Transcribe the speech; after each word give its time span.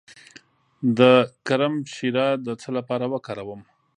د 0.97 0.99
کرم 1.47 1.73
شیره 1.93 2.27
د 2.45 2.49
څه 2.61 2.69
لپاره 2.77 3.05
وکاروم؟ 3.13 3.61